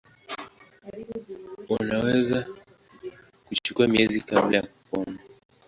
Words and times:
Unaweza 1.69 2.47
kuchukua 3.47 3.87
miezi 3.87 4.21
kabla 4.21 4.57
ya 4.57 4.63
kupona. 4.67 5.19